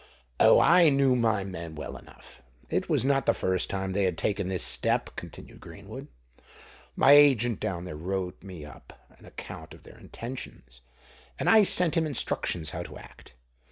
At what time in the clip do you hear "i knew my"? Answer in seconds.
0.59-1.43